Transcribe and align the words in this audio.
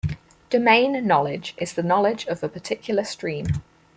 Domain 0.49 1.05
knowledge 1.05 1.53
is 1.57 1.73
the 1.75 1.83
knowledge 1.83 2.25
of 2.25 2.41
a 2.41 2.49
particular 2.49 3.03
stream. 3.03 3.45